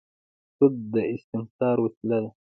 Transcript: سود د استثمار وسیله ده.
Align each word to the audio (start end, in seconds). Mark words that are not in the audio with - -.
سود 0.55 0.75
د 0.93 0.95
استثمار 1.13 1.77
وسیله 1.83 2.17
ده. 2.23 2.29